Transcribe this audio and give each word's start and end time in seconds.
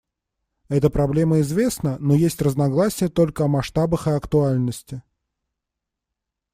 Это 0.67 0.89
проблема 0.89 1.41
известна, 1.41 1.97
но 1.99 2.15
есть 2.15 2.41
разногласия 2.41 3.07
только 3.07 3.43
о 3.43 3.47
масштабах 3.47 4.07
и 4.07 4.09
актуальности. 4.09 5.03